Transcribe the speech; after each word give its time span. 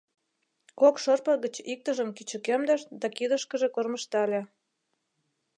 Кок 0.79 0.95
шырпе 1.03 1.33
гыч 1.43 1.55
иктыжым 1.71 2.09
кӱчыкемдыш 2.17 2.81
да 3.01 3.07
кидышкыже 3.17 3.67
кормыжтале. 3.75 4.41